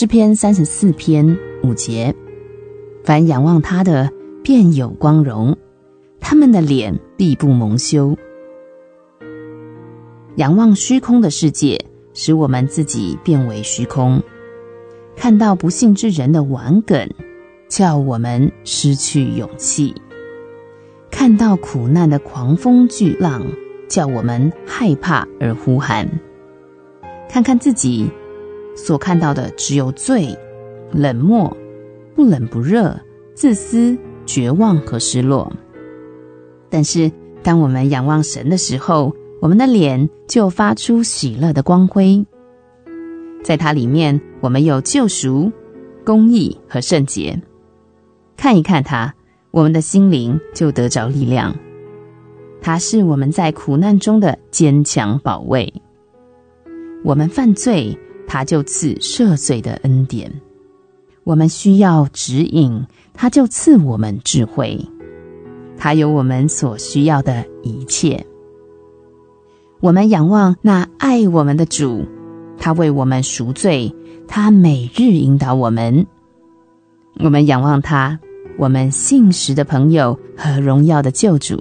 [0.00, 2.14] 诗篇三十四篇五节：
[3.04, 4.10] 凡仰望他的，
[4.42, 5.54] 便有光荣；
[6.18, 8.16] 他们的脸必不蒙羞。
[10.36, 11.84] 仰望虚空的世界，
[12.14, 14.18] 使我们自己变为虚空；
[15.16, 17.06] 看到不幸之人的顽梗，
[17.68, 19.92] 叫我们失去勇气；
[21.10, 23.44] 看到苦难的狂风巨浪，
[23.86, 26.08] 叫我们害怕而呼喊。
[27.28, 28.10] 看看自己
[28.82, 30.36] 所看到的，只有罪、
[30.90, 31.54] 冷漠、
[32.14, 32.98] 不冷不热、
[33.34, 35.52] 自私、绝望和失落。
[36.70, 37.12] 但是，
[37.42, 42.24] 当我们仰望神的时候，我们的脸就发出喜乐的光辉。
[43.44, 45.52] 在它里面，我们有救赎、
[46.04, 47.40] 公义和圣洁。
[48.36, 49.14] 看一看它，
[49.50, 51.54] 我们的心灵就得着力量。
[52.62, 55.72] 它是我们在苦难中的坚强保卫。
[57.02, 57.98] 我们犯罪，
[58.32, 60.30] 他就赐赦罪的恩典；
[61.24, 64.78] 我们需要指引，他就赐我们智慧。
[65.76, 68.24] 他有我们所需要的一切。
[69.80, 72.06] 我们仰望那爱我们的主，
[72.56, 73.92] 他为我们赎罪，
[74.28, 76.06] 他每日引导我们。
[77.18, 78.20] 我们仰望他，
[78.56, 81.60] 我们信实的朋友和荣耀的救主。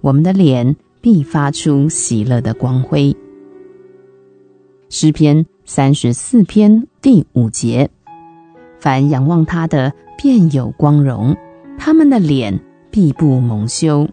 [0.00, 3.12] 我们的脸必发出喜乐的光辉。
[4.88, 7.88] 诗篇三十四篇第五节：
[8.78, 11.34] 凡仰望他的，便有光荣；
[11.78, 14.06] 他们的脸必不蒙羞。